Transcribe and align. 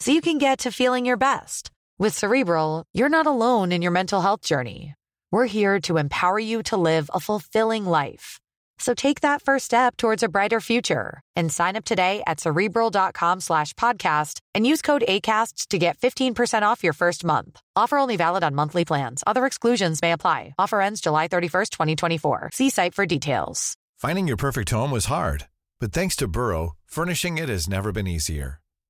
so 0.00 0.12
you 0.12 0.20
can 0.20 0.38
get 0.38 0.60
to 0.60 0.70
feeling 0.72 1.06
your 1.06 1.16
best. 1.16 1.70
With 1.98 2.16
Cerebral, 2.16 2.84
you're 2.92 3.08
not 3.08 3.26
alone 3.26 3.72
in 3.72 3.82
your 3.82 3.92
mental 3.92 4.20
health 4.20 4.42
journey. 4.42 4.94
We're 5.32 5.46
here 5.46 5.80
to 5.82 5.96
empower 5.96 6.38
you 6.38 6.62
to 6.64 6.76
live 6.76 7.10
a 7.14 7.20
fulfilling 7.20 7.86
life. 7.86 8.38
So 8.78 8.92
take 8.92 9.22
that 9.22 9.42
first 9.42 9.64
step 9.64 9.96
towards 9.96 10.22
a 10.22 10.28
brighter 10.28 10.60
future 10.60 11.20
and 11.34 11.50
sign 11.50 11.76
up 11.76 11.84
today 11.84 12.22
at 12.26 12.40
cerebral.com 12.40 13.40
slash 13.40 13.72
podcast 13.74 14.40
and 14.54 14.66
use 14.66 14.82
code 14.82 15.04
ACasts 15.08 15.68
to 15.68 15.78
get 15.78 15.96
15% 15.98 16.62
off 16.62 16.84
your 16.84 16.92
first 16.92 17.24
month. 17.24 17.58
Offer 17.74 17.96
only 17.98 18.16
valid 18.16 18.44
on 18.44 18.54
monthly 18.54 18.84
plans. 18.84 19.24
Other 19.26 19.46
exclusions 19.46 20.02
may 20.02 20.12
apply. 20.12 20.54
Offer 20.58 20.82
ends 20.82 21.00
July 21.00 21.28
31st, 21.28 21.70
2024. 21.70 22.50
See 22.52 22.70
site 22.70 22.94
for 22.94 23.06
details. 23.06 23.76
Finding 23.96 24.28
your 24.28 24.36
perfect 24.36 24.68
home 24.68 24.90
was 24.90 25.06
hard, 25.06 25.46
but 25.80 25.92
thanks 25.92 26.16
to 26.16 26.28
Burrow, 26.28 26.76
furnishing 26.84 27.38
it 27.38 27.48
has 27.48 27.66
never 27.66 27.92
been 27.92 28.06
easier. 28.06 28.60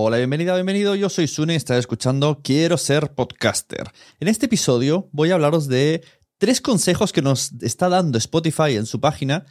Hola, 0.00 0.18
bienvenida, 0.18 0.54
bienvenido. 0.54 0.94
Yo 0.94 1.08
soy 1.08 1.26
Sune 1.26 1.54
y 1.54 1.56
estás 1.56 1.76
escuchando 1.76 2.40
Quiero 2.44 2.78
ser 2.78 3.16
podcaster. 3.16 3.90
En 4.20 4.28
este 4.28 4.46
episodio 4.46 5.08
voy 5.10 5.32
a 5.32 5.34
hablaros 5.34 5.66
de 5.66 6.04
tres 6.38 6.60
consejos 6.60 7.12
que 7.12 7.20
nos 7.20 7.50
está 7.62 7.88
dando 7.88 8.16
Spotify 8.16 8.76
en 8.76 8.86
su 8.86 9.00
página 9.00 9.46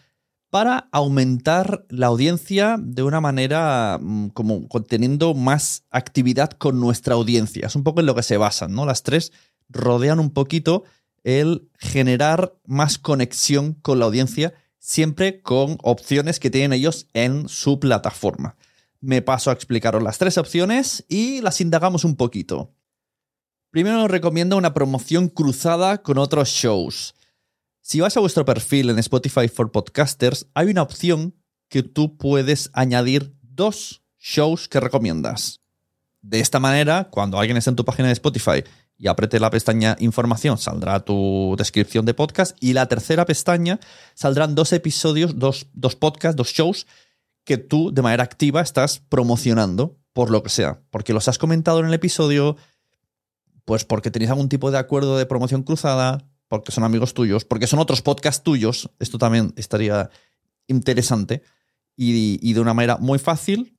para 0.50 0.88
aumentar 0.94 1.86
la 1.90 2.08
audiencia 2.08 2.78
de 2.80 3.04
una 3.04 3.20
manera 3.20 4.00
mm, 4.02 4.30
como 4.30 4.70
teniendo 4.88 5.34
más 5.34 5.84
actividad 5.92 6.52
con 6.52 6.80
nuestra 6.80 7.16
audiencia. 7.16 7.68
Es 7.68 7.76
un 7.76 7.84
poco 7.84 8.00
en 8.00 8.06
lo 8.06 8.16
que 8.16 8.24
se 8.24 8.38
basan, 8.38 8.74
¿no? 8.74 8.86
Las 8.86 9.04
tres 9.04 9.34
rodean 9.68 10.18
un 10.18 10.30
poquito 10.30 10.86
el 11.26 11.70
generar 11.78 12.56
más 12.66 12.98
conexión 12.98 13.74
con 13.74 14.00
la 14.00 14.06
audiencia, 14.06 14.54
siempre 14.80 15.42
con 15.42 15.78
opciones 15.84 16.40
que 16.40 16.50
tienen 16.50 16.72
ellos 16.72 17.10
en 17.12 17.50
su 17.50 17.82
plataforma. 17.82 18.56
Me 19.00 19.22
paso 19.22 19.50
a 19.50 19.54
explicaros 19.54 20.02
las 20.02 20.18
tres 20.18 20.38
opciones 20.38 21.06
y 21.08 21.42
las 21.42 21.62
indagamos 21.62 22.04
un 22.04 22.16
poquito. 22.16 22.74
Primero 23.70 24.04
os 24.04 24.12
recomiendo 24.12 24.58
una 24.58 24.74
promoción 24.74 25.30
cruzada 25.30 26.02
con 26.02 26.18
otros 26.18 26.50
shows. 26.50 27.14
Si 27.82 28.00
vas 28.00 28.18
a 28.18 28.22
vuestro 28.22 28.44
perfil 28.44 28.90
en 28.90 29.00
Spotify 29.00 29.48
for 29.48 29.72
Podcasters, 29.72 30.48
hay 30.54 30.68
una 30.68 30.82
opción 30.82 31.36
que 31.70 31.84
tú 31.84 32.18
puedes 32.18 32.70
añadir 32.74 33.36
dos 33.42 34.04
shows 34.18 34.68
que 34.68 34.80
recomiendas. 34.80 35.62
De 36.22 36.40
esta 36.40 36.60
manera, 36.60 37.10
cuando 37.12 37.40
alguien 37.40 37.58
esté 37.58 37.70
en 37.70 37.76
tu 37.76 37.86
página 37.86 38.08
de 38.08 38.14
Spotify 38.14 38.64
y 38.98 39.08
apriete 39.08 39.40
la 39.40 39.52
pestaña 39.52 39.96
Información, 40.00 40.58
saldrá 40.58 41.00
tu 41.02 41.56
descripción 41.58 42.06
de 42.06 42.14
podcast 42.14 42.58
y 42.60 42.74
la 42.74 42.88
tercera 42.88 43.26
pestaña 43.26 43.80
saldrán 44.16 44.56
dos 44.56 44.74
episodios, 44.74 45.38
dos, 45.38 45.68
dos 45.74 45.96
podcasts, 45.96 46.36
dos 46.36 46.50
shows 46.50 46.88
que 47.48 47.58
tú 47.58 47.92
de 47.94 48.02
manera 48.02 48.26
activa 48.26 48.60
estás 48.60 49.00
promocionando 49.00 49.98
por 50.12 50.30
lo 50.32 50.44
que 50.44 50.50
sea, 50.50 50.82
porque 50.90 51.14
los 51.14 51.30
has 51.30 51.38
comentado 51.38 51.80
en 51.80 51.86
el 51.86 51.94
episodio, 51.94 52.58
pues 53.64 53.86
porque 53.86 54.12
tenéis 54.12 54.32
algún 54.32 54.50
tipo 54.50 54.70
de 54.70 54.78
acuerdo 54.78 55.18
de 55.18 55.26
promoción 55.26 55.64
cruzada, 55.64 56.28
porque 56.50 56.74
son 56.74 56.84
amigos 56.84 57.14
tuyos, 57.14 57.46
porque 57.46 57.66
son 57.66 57.80
otros 57.80 58.02
podcasts 58.02 58.44
tuyos, 58.44 58.90
esto 59.00 59.18
también 59.18 59.54
estaría 59.56 60.10
interesante, 60.68 61.42
y, 61.96 62.38
y 62.42 62.54
de 62.54 62.60
una 62.60 62.74
manera 62.74 62.98
muy 62.98 63.18
fácil 63.18 63.78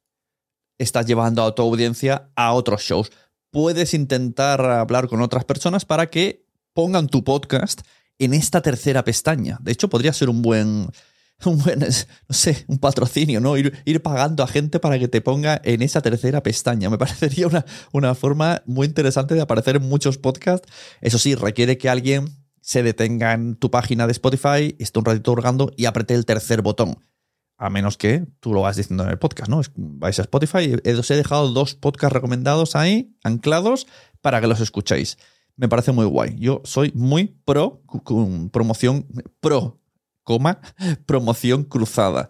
estás 0.78 1.04
llevando 1.04 1.44
a 1.44 1.54
tu 1.54 1.60
audiencia 1.60 2.30
a 2.36 2.54
otros 2.54 2.80
shows. 2.80 3.12
Puedes 3.50 3.92
intentar 3.92 4.64
hablar 4.64 5.08
con 5.08 5.20
otras 5.20 5.44
personas 5.44 5.84
para 5.84 6.08
que 6.08 6.46
pongan 6.72 7.06
tu 7.06 7.22
podcast 7.22 7.82
en 8.18 8.32
esta 8.32 8.62
tercera 8.62 9.04
pestaña. 9.04 9.58
De 9.60 9.72
hecho, 9.72 9.90
podría 9.90 10.14
ser 10.14 10.30
un 10.30 10.40
buen, 10.40 10.88
un 11.44 11.58
buen, 11.58 11.78
no 11.78 12.34
sé, 12.34 12.64
un 12.66 12.78
patrocinio, 12.78 13.40
¿no? 13.40 13.56
Ir, 13.56 13.72
ir, 13.84 14.02
pagando 14.02 14.42
a 14.42 14.48
gente 14.48 14.80
para 14.80 14.98
que 14.98 15.08
te 15.08 15.20
ponga 15.20 15.60
en 15.64 15.82
esa 15.82 16.00
tercera 16.00 16.42
pestaña. 16.42 16.90
Me 16.90 16.98
parecería 16.98 17.46
una, 17.46 17.64
una 17.92 18.14
forma 18.14 18.62
muy 18.66 18.86
interesante 18.86 19.34
de 19.34 19.40
aparecer 19.40 19.76
en 19.76 19.88
muchos 19.88 20.18
podcasts. 20.18 20.68
Eso 21.00 21.18
sí, 21.18 21.34
requiere 21.34 21.78
que 21.78 21.88
alguien 21.88 22.28
se 22.60 22.82
detenga 22.82 23.32
en 23.32 23.56
tu 23.56 23.70
página 23.70 24.06
de 24.06 24.12
Spotify, 24.12 24.76
esté 24.78 24.98
un 24.98 25.04
ratito 25.04 25.32
hurgando 25.32 25.72
y 25.76 25.86
apriete 25.86 26.14
el 26.14 26.26
tercer 26.26 26.60
botón. 26.60 26.98
A 27.56 27.70
menos 27.70 27.96
que 27.96 28.26
tú 28.40 28.52
lo 28.52 28.60
vas 28.60 28.76
diciendo 28.76 29.04
en 29.04 29.10
el 29.10 29.18
podcast, 29.18 29.48
¿no? 29.48 29.62
Vais 29.74 30.18
a 30.18 30.22
Spotify, 30.22 30.74
os 30.74 31.10
he 31.10 31.16
dejado 31.16 31.48
dos 31.48 31.74
podcasts 31.74 32.12
recomendados 32.12 32.76
ahí, 32.76 33.16
anclados, 33.24 33.86
para 34.20 34.40
que 34.40 34.46
los 34.46 34.60
escuchéis. 34.60 35.18
Me 35.56 35.68
parece 35.68 35.90
muy 35.92 36.04
guay. 36.04 36.36
Yo 36.38 36.60
soy 36.64 36.92
muy 36.94 37.36
pro 37.44 37.82
promoción, 38.52 39.06
pro 39.40 39.77
coma, 40.28 40.60
promoción 41.06 41.64
cruzada. 41.64 42.28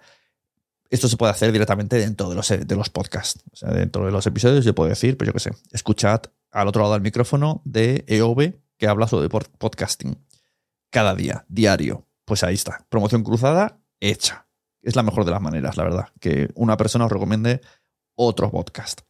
Esto 0.89 1.09
se 1.09 1.17
puede 1.17 1.33
hacer 1.33 1.51
directamente 1.51 1.97
dentro 1.97 2.29
de 2.29 2.37
los, 2.37 2.49
de 2.49 2.77
los 2.77 2.91
podcasts. 2.91 3.43
O 3.53 3.57
sea, 3.57 3.71
dentro 3.71 4.07
de 4.07 4.13
los 4.13 4.25
episodios 4.25 4.65
yo 4.65 4.73
puedo 4.73 4.89
decir, 4.89 5.17
pues 5.17 5.27
yo 5.27 5.33
qué 5.33 5.41
sé, 5.41 5.51
escuchad 5.73 6.23
al 6.53 6.69
otro 6.69 6.83
lado 6.83 6.95
del 6.95 7.03
micrófono 7.03 7.61
de 7.65 8.05
EOB 8.07 8.55
que 8.77 8.87
habla 8.87 9.09
sobre 9.09 9.29
podcasting. 9.29 10.17
Cada 10.91 11.17
día, 11.17 11.45
diario. 11.49 12.07
Pues 12.25 12.45
ahí 12.45 12.55
está. 12.55 12.87
Promoción 12.89 13.25
cruzada 13.25 13.81
hecha. 13.99 14.47
Es 14.81 14.95
la 14.95 15.03
mejor 15.03 15.25
de 15.25 15.33
las 15.33 15.43
maneras, 15.43 15.77
la 15.77 15.83
verdad, 15.83 16.09
que 16.21 16.51
una 16.55 16.77
persona 16.77 17.07
os 17.07 17.13
recomiende 17.13 17.61
otro 18.15 18.49
podcast. 18.53 19.01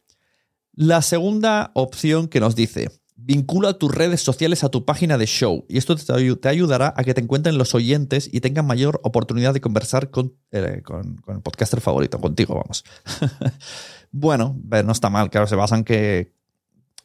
La 0.73 1.03
segunda 1.03 1.69
opción 1.75 2.27
que 2.27 2.39
nos 2.39 2.55
dice, 2.55 2.89
Vincula 3.21 3.73
tus 3.73 3.93
redes 3.93 4.21
sociales 4.21 4.63
a 4.63 4.69
tu 4.69 4.85
página 4.85 5.17
de 5.17 5.27
show 5.27 5.65
y 5.67 5.77
esto 5.77 5.95
te, 5.95 6.47
ayudará 6.47 6.93
a 6.95 7.03
que 7.03 7.13
te 7.13 7.21
encuentren 7.21 7.57
los 7.57 7.75
oyentes 7.75 8.29
y 8.31 8.39
tengan 8.39 8.65
mayor 8.65 9.01
oportunidad 9.03 9.53
de 9.53 9.61
conversar 9.61 10.09
con, 10.09 10.35
eh, 10.51 10.81
el 11.27 11.41
podcaster 11.41 11.81
favorito, 11.81 12.19
contigo, 12.19 12.55
vamos. 12.55 12.85
bueno, 14.11 14.57
no 14.63 14.91
está 14.91 15.09
mal, 15.09 15.29
claro, 15.29 15.47
se 15.47 15.55
basan 15.55 15.83
que 15.83 16.33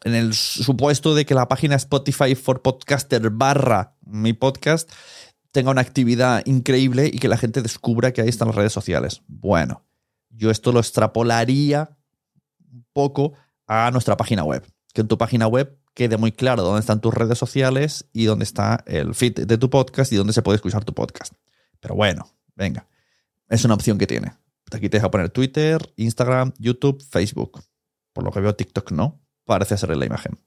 en 0.05 0.15
el 0.15 0.35
supuesto 0.35 1.15
de 1.15 1.27
que 1.27 1.35
la 1.35 1.49
página 1.49 1.75
Spotify 1.75 2.35
for 2.35 2.63
Podcaster 2.63 3.31
barra 3.31 3.97
mi 4.03 4.35
podcast 4.35 4.91
tenga 5.51 5.71
una 5.71 5.81
actividad 5.81 6.43
increíble 6.47 7.11
y 7.13 7.19
que 7.19 7.29
la 7.29 7.39
gente 7.39 7.63
descubra 7.63 8.13
que 8.13 8.21
ahí 8.21 8.29
están 8.29 8.49
las 8.49 8.57
redes 8.57 8.73
sociales. 8.73 9.23
Bueno, 9.27 9.85
yo 10.31 10.51
esto 10.51 10.73
lo 10.73 10.81
extrapolaría 10.81 11.97
un 12.73 12.87
poco 12.93 13.33
a 13.67 13.91
nuestra 13.91 14.17
página 14.17 14.45
web. 14.45 14.67
Que 14.93 15.01
en 15.01 15.09
tu 15.09 15.17
página 15.17 15.47
web 15.47 15.79
quede 15.95 16.17
muy 16.17 16.33
claro 16.33 16.63
dónde 16.63 16.81
están 16.81 17.01
tus 17.01 17.15
redes 17.15 17.39
sociales 17.39 18.07
y 18.13 18.25
dónde 18.25 18.45
está 18.45 18.85
el 18.87 19.15
feed 19.15 19.47
de 19.47 19.59
tu 19.59 19.71
podcast 19.71 20.13
y 20.13 20.17
dónde 20.17 20.33
se 20.33 20.43
puede 20.43 20.57
escuchar 20.57 20.85
tu 20.85 20.93
podcast. 20.93 21.33
Pero 21.81 21.95
bueno, 21.95 22.29
venga, 22.57 22.87
es 23.49 23.65
una 23.65 23.75
opción 23.75 23.97
que 23.97 24.07
tiene. 24.07 24.35
Aquí 24.73 24.89
te 24.89 24.97
deja 24.97 25.11
poner 25.11 25.31
Twitter, 25.31 25.93
Instagram, 25.97 26.53
YouTube, 26.59 27.03
Facebook. 27.03 27.63
Por 28.13 28.25
lo 28.25 28.33
que 28.33 28.41
veo, 28.41 28.55
TikTok 28.55 28.91
no. 28.93 29.21
Parece 29.45 29.77
ser 29.77 29.97
la 29.97 30.07
imagen. 30.07 30.39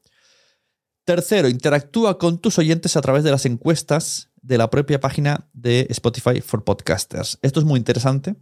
Tercero, 1.06 1.48
interactúa 1.48 2.18
con 2.18 2.40
tus 2.40 2.58
oyentes 2.60 2.98
a 2.98 3.02
través 3.02 3.24
de 3.24 3.32
las 3.32 3.46
encuestas 3.46 4.32
de 4.42 4.58
la 4.58 4.70
propia 4.70 5.00
página 5.00 5.50
de 5.54 5.88
Spotify 5.90 6.42
for 6.42 6.66
Podcasters. 6.66 7.40
Esto 7.42 7.62
es 7.62 7.66
muy 7.66 7.78
interesante. 7.78 8.36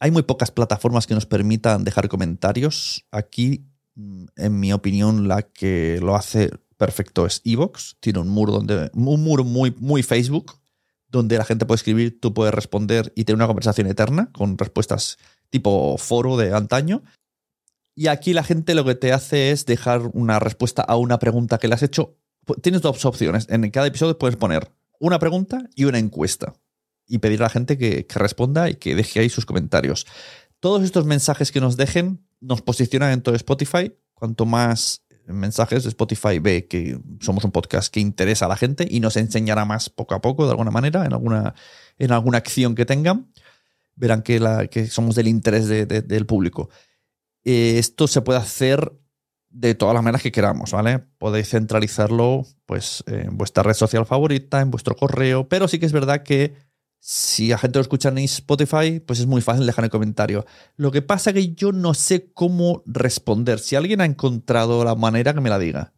Hay 0.00 0.10
muy 0.10 0.22
pocas 0.22 0.50
plataformas 0.50 1.06
que 1.06 1.14
nos 1.14 1.26
permitan 1.26 1.84
dejar 1.84 2.08
comentarios. 2.08 3.06
Aquí, 3.10 3.69
en 4.36 4.60
mi 4.60 4.72
opinión, 4.72 5.28
la 5.28 5.42
que 5.42 5.98
lo 6.00 6.16
hace 6.16 6.50
perfecto 6.76 7.26
es 7.26 7.42
Evox. 7.44 7.96
Tiene 8.00 8.20
un 8.20 8.28
muro 8.28 8.52
donde 8.52 8.90
un 8.94 9.22
muro 9.22 9.44
muy 9.44 9.74
muy 9.78 10.02
Facebook 10.02 10.60
donde 11.10 11.36
la 11.38 11.44
gente 11.44 11.66
puede 11.66 11.76
escribir, 11.76 12.20
tú 12.20 12.32
puedes 12.32 12.54
responder 12.54 13.12
y 13.16 13.24
tener 13.24 13.36
una 13.36 13.46
conversación 13.46 13.86
eterna 13.88 14.30
con 14.32 14.56
respuestas 14.56 15.18
tipo 15.50 15.98
foro 15.98 16.36
de 16.36 16.54
antaño. 16.54 17.02
Y 17.94 18.06
aquí 18.06 18.32
la 18.32 18.44
gente 18.44 18.74
lo 18.74 18.84
que 18.84 18.94
te 18.94 19.12
hace 19.12 19.50
es 19.50 19.66
dejar 19.66 20.10
una 20.14 20.38
respuesta 20.38 20.82
a 20.82 20.96
una 20.96 21.18
pregunta 21.18 21.58
que 21.58 21.68
le 21.68 21.74
has 21.74 21.82
hecho. 21.82 22.16
Tienes 22.62 22.82
dos 22.82 23.04
opciones. 23.04 23.46
En 23.50 23.68
cada 23.70 23.88
episodio 23.88 24.16
puedes 24.16 24.36
poner 24.36 24.70
una 25.00 25.18
pregunta 25.18 25.68
y 25.74 25.84
una 25.84 25.98
encuesta. 25.98 26.54
Y 27.06 27.18
pedir 27.18 27.40
a 27.40 27.44
la 27.44 27.50
gente 27.50 27.76
que, 27.76 28.06
responda 28.14 28.70
y 28.70 28.76
que 28.76 28.94
deje 28.94 29.18
ahí 29.18 29.28
sus 29.28 29.44
comentarios. 29.44 30.06
Todos 30.60 30.84
estos 30.84 31.04
mensajes 31.04 31.50
que 31.50 31.60
nos 31.60 31.76
dejen 31.76 32.24
nos 32.40 32.62
posicionan 32.62 33.12
en 33.12 33.22
todo 33.22 33.34
Spotify. 33.34 33.92
Cuanto 34.14 34.46
más 34.46 35.04
mensajes, 35.26 35.86
Spotify 35.86 36.38
ve 36.38 36.66
que 36.66 36.98
somos 37.20 37.44
un 37.44 37.52
podcast 37.52 37.92
que 37.92 38.00
interesa 38.00 38.46
a 38.46 38.48
la 38.48 38.56
gente 38.56 38.86
y 38.88 39.00
nos 39.00 39.16
enseñará 39.16 39.64
más 39.64 39.90
poco 39.90 40.14
a 40.14 40.20
poco, 40.20 40.44
de 40.44 40.50
alguna 40.50 40.70
manera, 40.70 41.04
en 41.04 41.12
alguna, 41.12 41.54
en 41.98 42.12
alguna 42.12 42.38
acción 42.38 42.74
que 42.74 42.86
tengan. 42.86 43.32
Verán 43.94 44.22
que, 44.22 44.40
la, 44.40 44.66
que 44.66 44.86
somos 44.86 45.14
del 45.14 45.28
interés 45.28 45.68
del 45.68 46.26
público. 46.26 46.70
Eh, 47.44 47.78
esto 47.78 48.06
se 48.08 48.22
puede 48.22 48.38
hacer 48.38 48.92
de 49.50 49.74
todas 49.74 49.94
las 49.94 50.02
maneras 50.02 50.22
que 50.22 50.32
queramos, 50.32 50.70
¿vale? 50.70 51.00
Podéis 51.18 51.48
centralizarlo 51.50 52.46
pues, 52.66 53.02
en 53.06 53.36
vuestra 53.36 53.62
red 53.62 53.74
social 53.74 54.06
favorita, 54.06 54.60
en 54.60 54.70
vuestro 54.70 54.96
correo, 54.96 55.48
pero 55.48 55.68
sí 55.68 55.78
que 55.78 55.86
es 55.86 55.92
verdad 55.92 56.22
que 56.22 56.54
si 57.02 57.48
la 57.48 57.58
gente 57.58 57.78
lo 57.78 57.82
escucha 57.82 58.10
en 58.10 58.18
Spotify, 58.18 59.00
pues 59.00 59.20
es 59.20 59.26
muy 59.26 59.40
fácil 59.40 59.66
dejar 59.66 59.84
el 59.84 59.90
comentario. 59.90 60.44
Lo 60.76 60.92
que 60.92 61.00
pasa 61.00 61.30
es 61.30 61.34
que 61.34 61.54
yo 61.54 61.72
no 61.72 61.94
sé 61.94 62.30
cómo 62.32 62.82
responder. 62.84 63.58
Si 63.58 63.74
alguien 63.74 64.02
ha 64.02 64.04
encontrado 64.04 64.84
la 64.84 64.94
manera, 64.94 65.32
que 65.32 65.40
me 65.40 65.48
la 65.48 65.58
diga. 65.58 65.94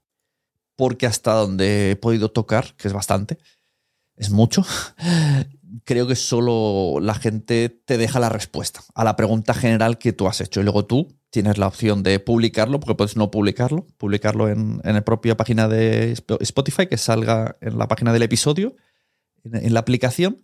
Porque 0.76 1.06
hasta 1.06 1.32
donde 1.34 1.90
he 1.90 1.96
podido 1.96 2.30
tocar, 2.30 2.74
que 2.76 2.86
es 2.86 2.94
bastante, 2.94 3.38
es 4.16 4.30
mucho, 4.30 4.64
creo 5.84 6.06
que 6.06 6.14
solo 6.14 7.00
la 7.00 7.14
gente 7.14 7.68
te 7.68 7.98
deja 7.98 8.20
la 8.20 8.28
respuesta 8.28 8.80
a 8.94 9.04
la 9.04 9.16
pregunta 9.16 9.54
general 9.54 9.98
que 9.98 10.12
tú 10.12 10.28
has 10.28 10.40
hecho. 10.40 10.60
Y 10.60 10.62
luego 10.62 10.86
tú 10.86 11.18
tienes 11.30 11.58
la 11.58 11.66
opción 11.66 12.04
de 12.04 12.20
publicarlo, 12.20 12.78
porque 12.78 12.94
puedes 12.94 13.16
no 13.16 13.30
publicarlo, 13.30 13.86
publicarlo 13.98 14.48
en, 14.48 14.80
en 14.84 14.94
la 14.94 15.02
propia 15.02 15.36
página 15.36 15.66
de 15.66 16.12
Spotify, 16.12 16.86
que 16.86 16.96
salga 16.96 17.56
en 17.60 17.76
la 17.76 17.88
página 17.88 18.12
del 18.12 18.22
episodio, 18.22 18.76
en, 19.44 19.74
la 19.74 19.80
aplicación, 19.80 20.42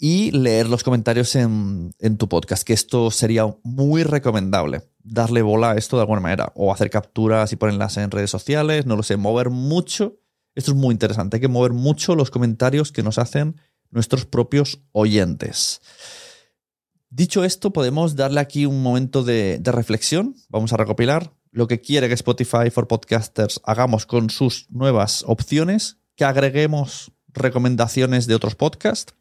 y 0.00 0.30
leer 0.30 0.66
los 0.66 0.82
comentarios 0.82 1.36
en, 1.36 1.92
en, 1.98 2.16
tu 2.16 2.28
podcast, 2.28 2.64
que 2.64 2.72
esto 2.72 3.10
sería 3.10 3.54
muy 3.62 4.02
recomendable, 4.02 4.82
darle 5.04 5.42
bola 5.42 5.72
a 5.72 5.76
esto 5.76 5.96
de 5.96 6.02
alguna 6.02 6.22
manera, 6.22 6.52
o 6.56 6.72
hacer 6.72 6.88
capturas 6.88 7.52
y 7.52 7.56
ponerlas 7.56 7.98
en 7.98 8.10
redes 8.10 8.30
sociales, 8.30 8.86
no 8.86 8.96
lo 8.96 9.02
sé, 9.02 9.18
mover 9.18 9.50
mucho. 9.50 10.16
Esto 10.54 10.70
es 10.70 10.76
muy 10.76 10.94
interesante, 10.94 11.36
hay 11.36 11.40
que 11.42 11.48
mover 11.48 11.74
mucho 11.74 12.16
los 12.16 12.30
comentarios 12.30 12.92
que 12.92 13.02
nos 13.02 13.18
hacen 13.18 13.60
nuestros 13.90 14.24
propios 14.24 14.80
oyentes. 14.92 15.82
Dicho 17.10 17.44
esto, 17.44 17.72
podemos 17.72 18.14
darle 18.14 18.40
aquí 18.40 18.66
un 18.66 18.82
momento 18.82 19.24
de, 19.24 19.60
reflexión. 19.64 20.36
Vamos 20.48 20.72
a 20.72 20.76
recopilar 20.76 21.34
lo 21.50 21.66
que 21.66 21.80
quiere 21.80 22.06
que 22.06 22.14
Spotify 22.14 22.70
for 22.70 22.86
Podcasters 22.86 23.60
hagamos 23.64 24.06
con 24.06 24.30
sus 24.30 24.70
nuevas 24.70 25.24
opciones, 25.26 25.98
que 26.14 26.24
agreguemos 26.24 27.10
recomendaciones 27.32 28.26
de 28.28 28.36
otros 28.36 28.54
podcasts, 28.54 29.14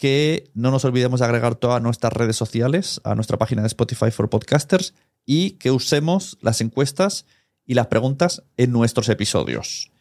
que 0.00 0.50
no 0.54 0.70
nos 0.70 0.86
olvidemos 0.86 1.20
de 1.20 1.26
agregar 1.26 1.56
todas 1.56 1.82
nuestras 1.82 2.14
redes 2.14 2.34
sociales 2.34 3.02
a 3.04 3.14
nuestra 3.14 3.36
página 3.36 3.60
de 3.60 3.66
Spotify 3.68 4.10
for 4.10 4.30
Podcasters 4.30 4.94
y 5.26 5.50
que 5.52 5.70
usemos 5.70 6.38
las 6.40 6.62
encuestas 6.62 7.26
y 7.66 7.74
las 7.74 7.88
preguntas 7.88 8.42
en 8.56 8.72
nuestros 8.72 9.10
episodios. 9.10 9.92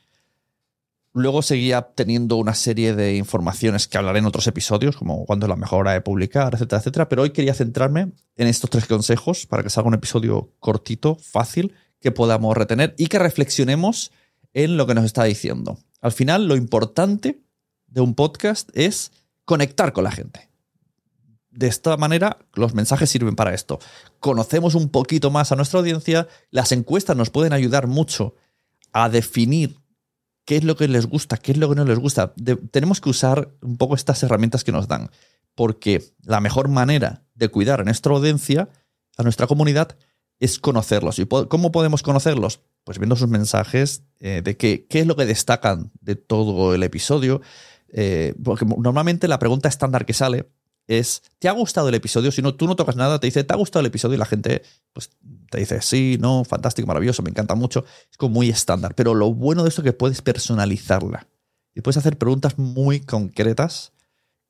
Luego 1.12 1.42
seguía 1.42 1.82
teniendo 1.82 2.38
una 2.38 2.54
serie 2.54 2.96
de 2.96 3.18
informaciones 3.18 3.90
que 3.90 3.98
hablaré 3.98 4.20
en 4.20 4.26
otros 4.26 4.48
episodios, 4.48 4.96
como 4.96 5.26
cuándo 5.26 5.48
es 5.48 5.50
la 5.50 5.58
mejor 5.58 5.82
hora 5.82 5.92
de 5.92 6.00
publicar, 6.00 6.54
etcétera, 6.54 6.80
etcétera. 6.80 7.10
Pero 7.10 7.24
hoy 7.24 7.32
quería 7.32 7.54
centrarme 7.54 8.14
en 8.38 8.48
estos 8.48 8.70
tres 8.70 8.86
consejos 8.86 9.48
para 9.48 9.64
que 9.64 9.70
salga 9.70 9.90
un 9.90 9.96
episodio 9.96 10.54
cortito, 10.60 11.18
fácil, 11.22 11.74
que 12.00 12.14
podamos 12.14 12.56
retener 12.56 12.96
y 12.98 13.08
que 13.08 13.20
reflexionemos 13.20 14.14
en 14.54 14.78
lo 14.78 14.88
que 14.88 14.96
nos 14.96 15.04
está 15.04 15.26
diciendo. 15.26 15.78
Al 16.00 16.14
final, 16.14 16.48
lo 16.48 16.56
importante 16.56 17.42
de 17.88 18.00
un 18.00 18.16
podcast 18.16 18.70
es 18.74 19.12
conectar 19.50 19.94
con 19.94 20.04
la 20.04 20.12
gente. 20.12 20.48
De 21.50 21.66
esta 21.66 21.98
manera, 21.98 22.38
los 22.54 22.76
mensajes 22.76 23.10
sirven 23.10 23.36
para 23.36 23.56
esto. 23.56 23.80
Conocemos 24.20 24.76
un 24.76 24.90
poquito 24.90 25.32
más 25.32 25.52
a 25.52 25.56
nuestra 25.56 25.80
audiencia, 25.80 26.28
las 26.52 26.72
encuestas 26.72 27.18
nos 27.18 27.32
pueden 27.32 27.52
ayudar 27.52 27.88
mucho 27.88 28.36
a 28.94 29.10
definir 29.10 29.80
qué 30.46 30.58
es 30.58 30.64
lo 30.64 30.76
que 30.78 30.88
les 30.88 31.08
gusta, 31.08 31.38
qué 31.38 31.54
es 31.54 31.58
lo 31.58 31.68
que 31.68 31.74
no 31.74 31.84
les 31.84 31.98
gusta. 31.98 32.32
tenemos 32.70 33.02
que 33.02 33.10
usar 33.10 33.50
un 33.64 33.78
poco 33.78 33.96
estas 33.96 34.22
herramientas 34.22 34.64
que 34.64 34.72
nos 34.72 34.88
dan, 34.88 35.10
porque 35.56 36.14
la 36.22 36.42
mejor 36.42 36.68
manera 36.68 37.24
de 37.34 37.50
cuidar 37.50 37.82
a 37.82 37.86
nuestra 37.86 38.14
audiencia, 38.14 38.70
a 39.18 39.24
nuestra 39.24 39.48
comunidad, 39.48 39.98
es 40.40 40.60
conocerlos. 40.60 41.18
¿Y 41.18 41.26
cómo 41.26 41.72
podemos 41.72 42.04
conocerlos? 42.04 42.62
Pues 42.84 43.00
viendo 43.00 43.16
sus 43.16 43.30
mensajes 43.30 44.04
eh, 44.20 44.44
de 44.44 44.58
qué, 44.58 44.86
qué 44.88 45.00
es 45.00 45.08
lo 45.08 45.16
que 45.16 45.26
destacan 45.26 45.92
de 46.02 46.16
todo 46.16 46.76
el 46.76 46.84
episodio. 46.84 47.42
Eh, 47.92 48.36
porque 48.44 48.66
normalmente 48.66 49.28
la 49.28 49.40
pregunta 49.40 49.70
estándar 49.70 50.06
que 50.06 50.14
sale 50.14 50.50
es, 50.88 51.22
¿te 51.38 51.48
ha 51.48 51.52
gustado 51.52 51.90
el 51.90 51.96
episodio? 51.96 52.32
Si 52.32 52.42
no, 52.42 52.56
tú 52.56 52.66
no 52.66 52.76
tocas 52.76 52.96
nada, 52.96 53.20
te 53.20 53.28
dice, 53.28 53.44
¿te 53.44 53.54
ha 53.54 53.58
gustado 53.58 53.82
el 53.82 53.86
episodio? 53.86 54.16
Y 54.16 54.18
la 54.18 54.26
gente 54.26 54.64
pues, 54.92 55.12
te 55.50 55.60
dice, 55.60 55.82
sí, 55.82 56.18
no, 56.20 56.44
fantástico, 56.44 56.88
maravilloso, 56.88 57.22
me 57.22 57.30
encanta 57.30 57.56
mucho. 57.56 57.86
Es 58.10 58.18
como 58.18 58.34
muy 58.34 58.50
estándar. 58.50 58.96
Pero 58.96 59.14
lo 59.14 59.34
bueno 59.34 59.64
de 59.64 59.70
esto 59.70 59.82
es 59.82 59.86
que 59.86 59.94
puedes 59.94 60.22
personalizarla. 60.22 61.28
Y 61.76 61.82
puedes 61.82 61.98
hacer 61.98 62.18
preguntas 62.18 62.58
muy 62.58 63.00
concretas, 63.02 63.94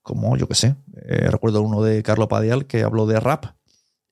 como, 0.01 0.37
yo 0.37 0.47
qué 0.47 0.55
sé, 0.55 0.75
eh, 0.95 1.29
recuerdo 1.29 1.61
uno 1.61 1.83
de 1.83 2.01
Carlo 2.03 2.27
Padial 2.27 2.65
que 2.65 2.83
habló 2.83 3.05
de 3.05 3.19
rap 3.19 3.45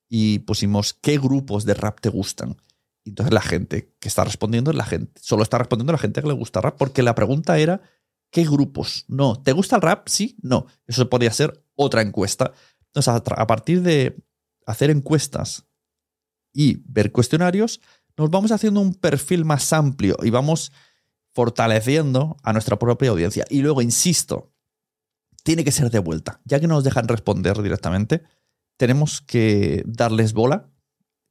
y 0.10 0.40
pusimos, 0.40 0.94
¿qué 0.94 1.18
grupos 1.18 1.66
de 1.66 1.74
rap 1.74 2.00
te 2.02 2.10
gustan? 2.10 2.58
Y 3.04 3.10
entonces 3.10 3.34
la 3.34 3.42
gente 3.42 3.94
que 4.00 4.10
está 4.10 4.26
respondiendo, 4.26 4.74
la 4.74 4.86
gente, 4.86 5.20
solo 5.22 5.44
está 5.44 5.58
respondiendo 5.58 5.94
la 5.94 5.98
gente 5.98 6.22
que 6.22 6.28
le 6.28 6.34
gusta 6.34 6.60
rap, 6.60 6.76
porque 6.78 7.04
la 7.04 7.16
pregunta 7.16 7.58
era, 7.58 7.82
¿qué 8.32 8.44
grupos? 8.44 9.06
No, 9.08 9.42
¿te 9.42 9.52
gusta 9.52 9.76
el 9.76 9.82
rap? 9.82 10.08
Sí, 10.08 10.38
no. 10.42 10.68
Eso 10.86 11.10
podría 11.10 11.32
ser 11.32 11.64
otra 11.76 12.02
encuesta. 12.02 12.54
Entonces, 12.88 13.14
a 13.14 13.48
partir 13.48 13.82
de 13.82 14.18
hacer 14.66 14.90
encuestas 14.90 15.66
y 16.54 16.82
ver 16.86 17.12
cuestionarios, 17.12 17.82
nos 18.18 18.30
vamos 18.30 18.52
haciendo 18.52 18.82
un 18.82 18.96
perfil 18.96 19.46
más 19.46 19.72
amplio 19.74 20.18
y 20.24 20.30
vamos 20.30 20.72
fortaleciendo 21.34 22.36
a 22.42 22.52
nuestra 22.52 22.80
propia 22.80 23.12
audiencia. 23.12 23.46
Y 23.50 23.62
luego, 23.62 23.82
insisto, 23.82 24.52
tiene 25.44 25.64
que 25.64 25.72
ser 25.72 25.92
de 25.92 26.00
vuelta. 26.00 26.42
Ya 26.44 26.60
que 26.60 26.68
no 26.68 26.76
nos 26.76 26.84
dejan 26.84 27.08
responder 27.08 27.62
directamente, 27.62 28.24
tenemos 28.76 29.22
que 29.22 29.84
darles 29.86 30.34
bola 30.34 30.70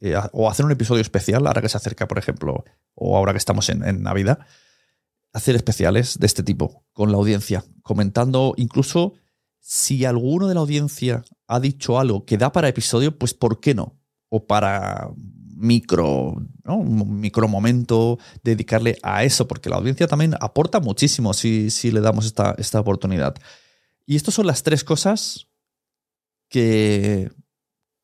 eh, 0.01 0.15
o 0.33 0.49
hacer 0.49 0.65
un 0.65 0.73
episodio 0.73 1.03
especial, 1.03 1.47
ahora 1.47 1.61
que 1.61 1.69
se 1.69 1.77
acerca, 1.77 2.07
por 2.07 2.19
ejemplo, 2.19 2.65
o 2.95 3.17
ahora 3.17 3.33
que 3.33 3.39
estamos 3.39 3.69
en, 3.69 3.85
en 3.85 4.03
Navidad, 4.03 4.47
hacer 5.37 5.55
especiales 5.55 6.19
de 6.19 6.27
este 6.27 6.43
tipo 6.43 6.87
con 6.95 7.13
la 7.13 7.19
audiencia, 7.19 7.63
comentando 7.83 8.55
incluso 8.57 9.13
si 9.61 10.07
alguno 10.07 10.49
de 10.49 10.55
la 10.55 10.61
audiencia 10.61 11.25
ha 11.47 11.61
dicho 11.61 11.99
algo 11.99 12.25
que 12.25 12.39
da 12.39 12.53
para 12.53 12.69
episodio, 12.69 13.19
pues 13.19 13.35
¿por 13.35 13.61
qué 13.61 13.75
no? 13.75 13.99
O 14.31 14.47
para 14.47 15.11
micro, 15.55 16.37
¿no? 16.65 16.77
un 16.79 17.21
micro 17.21 17.49
momento, 17.49 18.19
dedicarle 18.43 18.97
a 19.03 19.25
eso, 19.25 19.47
porque 19.47 19.69
la 19.69 19.77
audiencia 19.77 20.07
también 20.07 20.35
aporta 20.41 20.81
muchísimo 20.81 21.35
si, 21.35 21.69
si 21.71 21.91
le 21.91 22.01
damos 22.01 22.25
esta, 22.25 22.55
esta 22.57 22.81
oportunidad. 22.81 23.35
Y 24.07 24.17
estas 24.17 24.33
son 24.33 24.47
las 24.47 24.63
tres 24.63 24.85
cosas 24.85 25.49
que, 26.49 27.31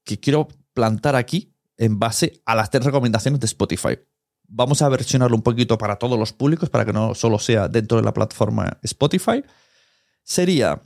que 0.04 0.20
quiero 0.20 0.48
plantar 0.74 1.16
aquí 1.16 1.54
en 1.78 1.98
base 1.98 2.42
a 2.44 2.54
las 2.54 2.68
tres 2.68 2.84
recomendaciones 2.84 3.40
de 3.40 3.46
Spotify. 3.46 3.98
Vamos 4.54 4.82
a 4.82 4.88
versionarlo 4.90 5.34
un 5.34 5.42
poquito 5.42 5.78
para 5.78 5.96
todos 5.96 6.18
los 6.18 6.34
públicos, 6.34 6.68
para 6.68 6.84
que 6.84 6.92
no 6.92 7.14
solo 7.14 7.38
sea 7.38 7.68
dentro 7.68 7.96
de 7.96 8.04
la 8.04 8.12
plataforma 8.12 8.78
Spotify. 8.82 9.42
Sería 10.22 10.82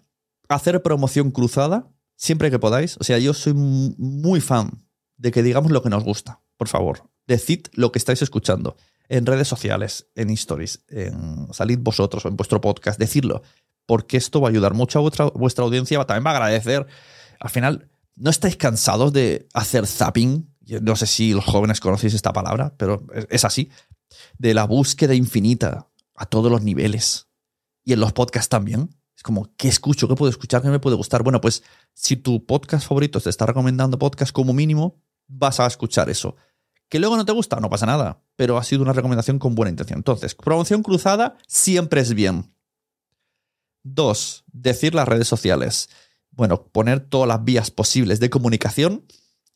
hacer 0.49 0.83
promoción 0.83 1.33
cruzada 1.33 1.89
siempre 2.15 2.51
que 2.51 2.61
podáis. 2.61 2.97
O 3.01 3.05
sea, 3.05 3.19
yo 3.19 3.35
soy 3.35 3.55
muy 3.55 4.41
fan 4.41 4.87
de 5.17 5.33
que 5.33 5.43
digamos 5.43 5.73
lo 5.73 5.83
que 5.83 5.91
nos 5.91 6.05
gusta. 6.05 6.41
Por 6.57 6.69
favor, 6.69 7.11
decid 7.27 7.67
lo 7.73 7.91
que 7.91 7.99
estáis 7.99 8.23
escuchando 8.23 8.77
en 9.09 9.27
redes 9.27 9.49
sociales, 9.49 10.09
en 10.15 10.31
stories, 10.31 10.85
en 10.89 11.53
salid 11.53 11.81
vosotros 11.81 12.25
o 12.25 12.29
en 12.29 12.37
vuestro 12.37 12.61
podcast, 12.61 13.01
decirlo, 13.01 13.43
porque 13.85 14.17
esto 14.17 14.41
va 14.41 14.49
a 14.49 14.51
ayudar 14.51 14.75
mucho 14.75 15.01
a 15.01 15.03
vuestra, 15.03 15.27
vuestra 15.27 15.65
audiencia, 15.65 16.05
también 16.05 16.25
va 16.25 16.31
a 16.31 16.37
agradecer. 16.37 16.87
Al 17.41 17.51
final, 17.51 17.91
¿no 18.15 18.31
estáis 18.31 18.57
cansados 18.57 19.13
de 19.13 19.49
hacer 19.55 19.87
zapping? 19.87 20.55
No 20.67 20.97
sé 20.97 21.07
si 21.07 21.33
los 21.33 21.45
jóvenes 21.45 21.81
conocéis 21.81 22.15
esta 22.15 22.33
palabra, 22.33 22.75
pero 22.77 23.07
es 23.31 23.45
así. 23.45 23.71
de 24.39 24.55
la 24.55 24.65
búsqueda 24.65 25.15
infinita 25.15 25.89
a 26.15 26.27
todos 26.27 26.51
los 26.51 26.63
niveles. 26.63 27.29
Y 27.85 27.93
en 27.93 28.01
los 28.01 28.13
podcasts 28.13 28.49
también. 28.49 28.91
Es 29.17 29.23
como, 29.23 29.55
¿qué 29.57 29.69
escucho? 29.69 30.09
¿Qué 30.09 30.15
puedo 30.15 30.31
escuchar? 30.31 30.61
¿Qué 30.61 30.69
me 30.69 30.79
puede 30.79 30.97
gustar? 30.97 31.23
Bueno, 31.23 31.41
pues 31.41 31.63
si 31.95 32.17
tu 32.17 32.45
podcast 32.45 32.87
favorito 32.87 33.21
te 33.21 33.31
está 33.31 33.47
recomendando 33.47 33.99
podcast 33.99 34.31
como 34.33 34.53
mínimo, 34.53 35.01
vas 35.27 35.59
a 35.61 35.67
escuchar 35.67 36.11
eso. 36.11 36.37
Que 36.89 36.99
luego 36.99 37.17
no 37.17 37.25
te 37.25 37.33
gusta, 37.33 37.59
no 37.59 37.71
pasa 37.71 37.87
nada, 37.87 38.23
pero 38.37 38.59
ha 38.59 38.65
sido 38.65 38.83
una 38.83 38.93
recomendación 38.93 39.39
con 39.39 39.55
buena 39.55 39.71
intención. 39.71 39.99
Entonces, 39.99 40.35
promoción 40.35 40.83
cruzada 40.83 41.39
siempre 41.47 42.01
es 42.01 42.13
bien. 42.15 42.53
Dos, 43.83 44.45
decir 44.53 44.95
las 44.95 45.09
redes 45.09 45.29
sociales. 45.29 45.89
Bueno, 46.31 46.67
poner 46.67 47.01
todas 47.01 47.29
las 47.29 47.43
vías 47.43 47.71
posibles 47.71 48.21
de 48.21 48.31
comunicación 48.31 49.05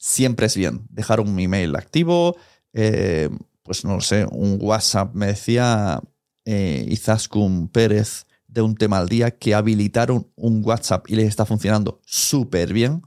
siempre 0.00 0.46
es 0.46 0.56
bien. 0.56 0.86
Dejar 0.88 1.20
un 1.20 1.38
email 1.38 1.76
activo, 1.76 2.36
eh, 2.72 3.28
pues 3.62 3.84
no 3.84 3.94
lo 3.94 4.00
sé, 4.00 4.26
un 4.32 4.58
WhatsApp. 4.60 5.14
Me 5.14 5.26
decía 5.26 6.00
eh, 6.46 6.86
Izaskun 6.88 7.68
Pérez 7.68 8.26
de 8.48 8.62
un 8.62 8.74
tema 8.74 8.98
al 8.98 9.08
día 9.08 9.38
que 9.38 9.54
habilitaron 9.54 10.32
un 10.34 10.64
WhatsApp 10.64 11.08
y 11.08 11.16
les 11.16 11.28
está 11.28 11.44
funcionando 11.44 12.00
súper 12.04 12.72
bien, 12.72 13.02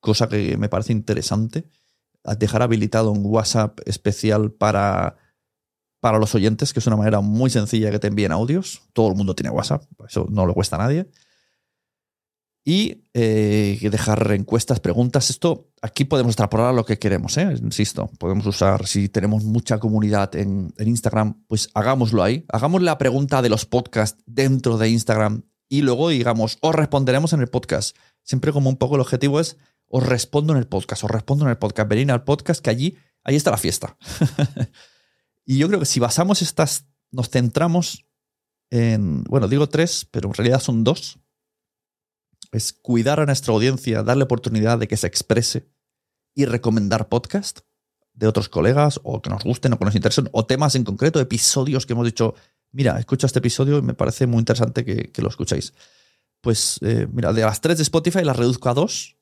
cosa 0.00 0.28
que 0.28 0.58
me 0.58 0.68
parece 0.68 0.92
interesante. 0.92 1.64
Dejar 2.38 2.60
habilitado 2.60 3.10
un 3.10 3.24
WhatsApp 3.24 3.78
especial 3.86 4.52
para, 4.52 5.16
para 6.00 6.18
los 6.18 6.34
oyentes, 6.34 6.74
que 6.74 6.80
es 6.80 6.86
una 6.86 6.96
manera 6.96 7.20
muy 7.20 7.48
sencilla 7.48 7.90
que 7.90 8.00
te 8.00 8.08
envíen 8.08 8.32
audios. 8.32 8.82
Todo 8.92 9.08
el 9.08 9.14
mundo 9.14 9.34
tiene 9.34 9.50
WhatsApp, 9.50 9.84
eso 10.06 10.26
no 10.28 10.46
le 10.46 10.52
cuesta 10.52 10.76
a 10.76 10.80
nadie 10.80 11.08
y 12.68 13.06
eh, 13.14 13.78
dejar 13.90 14.30
encuestas, 14.32 14.78
preguntas. 14.78 15.30
Esto 15.30 15.70
aquí 15.80 16.04
podemos 16.04 16.32
extrapolar 16.32 16.74
lo 16.74 16.84
que 16.84 16.98
queremos, 16.98 17.38
¿eh? 17.38 17.54
insisto. 17.62 18.10
Podemos 18.18 18.44
usar, 18.44 18.86
si 18.86 19.08
tenemos 19.08 19.42
mucha 19.42 19.78
comunidad 19.78 20.36
en, 20.36 20.74
Instagram, 20.76 21.46
pues 21.46 21.70
hagámoslo 21.72 22.22
ahí. 22.22 22.44
Hagamos 22.50 22.82
la 22.82 22.98
pregunta 22.98 23.40
de 23.40 23.48
los 23.48 23.64
podcasts 23.64 24.22
dentro 24.26 24.76
de 24.76 24.90
Instagram 24.90 25.44
y 25.66 25.80
luego 25.80 26.10
digamos, 26.10 26.58
os 26.60 26.74
responderemos 26.74 27.32
en 27.32 27.40
el 27.40 27.48
podcast. 27.48 27.96
Siempre 28.22 28.52
como 28.52 28.68
un 28.68 28.76
poco 28.76 28.96
el 28.96 29.00
objetivo 29.00 29.40
es, 29.40 29.56
os 29.86 30.04
respondo 30.04 30.52
en 30.52 30.58
el 30.58 30.66
podcast, 30.66 31.04
os 31.04 31.10
respondo 31.10 31.46
en 31.46 31.50
el 31.52 31.56
podcast. 31.56 31.88
Venid 31.88 32.10
al 32.10 32.24
podcast 32.24 32.62
que 32.62 32.68
allí, 32.68 32.98
ahí 33.24 33.36
está 33.36 33.50
la 33.50 33.56
fiesta. 33.56 33.96
y 35.46 35.56
yo 35.56 35.68
creo 35.68 35.80
que 35.80 35.86
si 35.86 36.00
basamos 36.00 36.42
estas, 36.42 36.84
nos 37.12 37.30
centramos 37.30 38.04
en, 38.68 39.24
bueno, 39.24 39.48
digo 39.48 39.70
tres, 39.70 40.06
pero 40.10 40.28
en 40.28 40.34
realidad 40.34 40.60
son 40.60 40.84
dos 40.84 41.18
es 42.52 42.72
cuidar 42.72 43.20
a 43.20 43.26
nuestra 43.26 43.52
audiencia, 43.52 44.02
darle 44.02 44.24
oportunidad 44.24 44.78
de 44.78 44.88
que 44.88 44.96
se 44.96 45.06
exprese 45.06 45.68
y 46.34 46.44
recomendar 46.44 47.08
podcast 47.08 47.60
de 48.14 48.26
otros 48.26 48.48
colegas 48.48 49.00
o 49.04 49.22
que 49.22 49.30
nos 49.30 49.44
gusten 49.44 49.72
o 49.72 49.78
que 49.78 49.84
nos 49.84 49.94
interesen 49.94 50.28
o 50.32 50.46
temas 50.46 50.74
en 50.74 50.84
concreto, 50.84 51.20
episodios 51.20 51.86
que 51.86 51.92
hemos 51.92 52.06
dicho, 52.06 52.34
mira, 52.72 52.98
escucha 52.98 53.26
este 53.26 53.38
episodio 53.38 53.78
y 53.78 53.82
me 53.82 53.94
parece 53.94 54.26
muy 54.26 54.38
interesante 54.38 54.84
que, 54.84 55.22
lo 55.22 55.28
escuchéis. 55.28 55.74
Pues 56.40 56.78
eh, 56.82 57.06
mira, 57.12 57.32
de 57.32 57.42
las 57.42 57.60
tres 57.60 57.78
de 57.78 57.82
Spotify 57.82 58.24
las 58.24 58.36
reduzco 58.36 58.68
a 58.68 58.74
dos. 58.74 59.16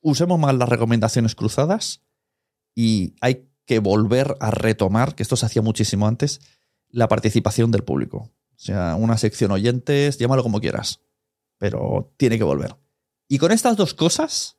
Usemos 0.00 0.38
más 0.38 0.54
las 0.54 0.68
recomendaciones 0.68 1.34
cruzadas 1.34 2.02
y 2.74 3.14
hay 3.20 3.48
que 3.64 3.80
volver 3.80 4.36
a 4.40 4.50
retomar, 4.50 5.14
que 5.14 5.22
esto 5.22 5.36
se 5.36 5.46
hacía 5.46 5.62
muchísimo 5.62 6.06
antes, 6.06 6.40
la 6.88 7.08
participación 7.08 7.70
del 7.70 7.82
público. 7.82 8.30
O 8.54 8.58
sea, 8.58 8.94
una 8.94 9.18
sección 9.18 9.50
oyentes, 9.50 10.18
llámalo 10.18 10.42
como 10.42 10.60
quieras 10.60 11.00
pero 11.58 12.12
tiene 12.16 12.38
que 12.38 12.44
volver. 12.44 12.76
Y 13.28 13.38
con 13.38 13.52
estas 13.52 13.76
dos 13.76 13.94
cosas, 13.94 14.58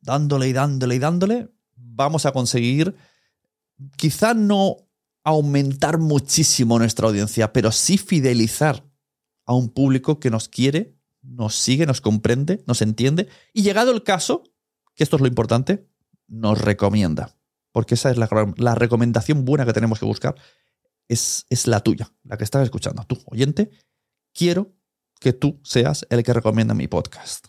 dándole 0.00 0.48
y 0.48 0.52
dándole 0.52 0.94
y 0.94 0.98
dándole, 0.98 1.48
vamos 1.74 2.26
a 2.26 2.32
conseguir 2.32 2.96
quizá 3.96 4.34
no 4.34 4.76
aumentar 5.24 5.98
muchísimo 5.98 6.78
nuestra 6.78 7.08
audiencia, 7.08 7.52
pero 7.52 7.72
sí 7.72 7.98
fidelizar 7.98 8.84
a 9.44 9.54
un 9.54 9.68
público 9.68 10.20
que 10.20 10.30
nos 10.30 10.48
quiere, 10.48 10.96
nos 11.22 11.56
sigue, 11.56 11.86
nos 11.86 12.00
comprende, 12.00 12.62
nos 12.66 12.80
entiende 12.80 13.28
y 13.52 13.62
llegado 13.62 13.90
el 13.90 14.02
caso, 14.02 14.44
que 14.94 15.02
esto 15.02 15.16
es 15.16 15.22
lo 15.22 15.28
importante, 15.28 15.88
nos 16.28 16.60
recomienda. 16.60 17.36
Porque 17.72 17.94
esa 17.94 18.10
es 18.10 18.16
la, 18.16 18.28
la 18.56 18.74
recomendación 18.74 19.44
buena 19.44 19.66
que 19.66 19.72
tenemos 19.72 19.98
que 19.98 20.06
buscar. 20.06 20.34
Es, 21.08 21.44
es 21.50 21.66
la 21.66 21.80
tuya, 21.80 22.10
la 22.24 22.38
que 22.38 22.44
estás 22.44 22.64
escuchando. 22.64 23.04
Tú, 23.04 23.18
oyente, 23.26 23.70
quiero 24.32 24.72
que 25.20 25.32
tú 25.32 25.60
seas 25.64 26.06
el 26.10 26.22
que 26.22 26.32
recomienda 26.32 26.74
mi 26.74 26.88
podcast. 26.88 27.48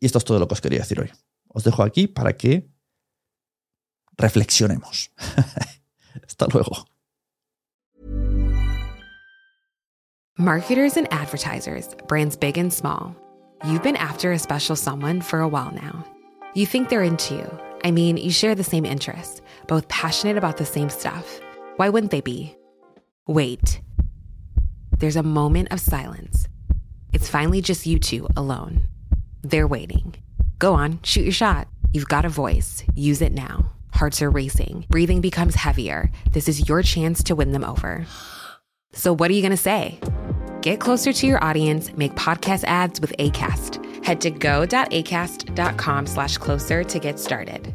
Y 0.00 0.06
esto 0.06 0.18
es 0.18 0.24
todo 0.24 0.38
lo 0.38 0.48
que 0.48 0.54
os 0.54 0.60
quería 0.60 0.80
decir 0.80 1.00
hoy. 1.00 1.10
Os 1.48 1.64
dejo 1.64 1.82
aquí 1.82 2.06
para 2.06 2.36
que 2.36 2.68
reflexionemos. 4.16 5.10
Hasta 6.26 6.46
luego. 6.52 6.86
Marketers 10.36 10.96
and 10.96 11.06
advertisers, 11.12 11.94
brands 12.08 12.36
big 12.36 12.58
and 12.58 12.72
small. 12.72 13.14
You've 13.64 13.82
been 13.82 13.96
after 13.96 14.32
a 14.32 14.38
special 14.38 14.76
someone 14.76 15.20
for 15.20 15.40
a 15.40 15.48
while 15.48 15.70
now. 15.70 16.04
You 16.54 16.66
think 16.66 16.88
they're 16.88 17.04
into 17.04 17.34
you. 17.34 17.46
I 17.84 17.92
mean, 17.92 18.16
you 18.16 18.30
share 18.30 18.54
the 18.54 18.64
same 18.64 18.84
interests, 18.84 19.40
both 19.68 19.88
passionate 19.88 20.36
about 20.36 20.56
the 20.56 20.64
same 20.64 20.90
stuff. 20.90 21.40
Why 21.76 21.88
wouldn't 21.88 22.10
they 22.10 22.20
be? 22.20 22.56
Wait 23.26 23.80
there's 24.98 25.16
a 25.16 25.22
moment 25.22 25.72
of 25.72 25.80
silence. 25.80 26.48
It's 27.12 27.28
finally 27.28 27.60
just 27.60 27.86
you 27.86 27.98
two 27.98 28.28
alone. 28.36 28.82
They're 29.42 29.66
waiting. 29.66 30.14
Go 30.58 30.74
on, 30.74 31.00
shoot 31.02 31.22
your 31.22 31.32
shot. 31.32 31.68
You've 31.92 32.08
got 32.08 32.24
a 32.24 32.28
voice. 32.28 32.82
Use 32.94 33.22
it 33.22 33.32
now. 33.32 33.72
Hearts 33.92 34.22
are 34.22 34.30
racing. 34.30 34.86
Breathing 34.88 35.20
becomes 35.20 35.54
heavier. 35.54 36.10
This 36.32 36.48
is 36.48 36.68
your 36.68 36.82
chance 36.82 37.22
to 37.24 37.34
win 37.34 37.52
them 37.52 37.64
over. 37.64 38.06
So, 38.92 39.14
what 39.14 39.30
are 39.30 39.34
you 39.34 39.42
going 39.42 39.50
to 39.50 39.56
say? 39.56 40.00
Get 40.62 40.80
closer 40.80 41.12
to 41.12 41.26
your 41.26 41.42
audience, 41.44 41.92
make 41.96 42.14
podcast 42.14 42.64
ads 42.64 43.00
with 43.00 43.14
ACAST. 43.18 44.04
Head 44.04 44.20
to 44.22 44.30
go.acast.com 44.30 46.06
slash 46.06 46.38
closer 46.38 46.84
to 46.84 46.98
get 46.98 47.18
started. 47.18 47.74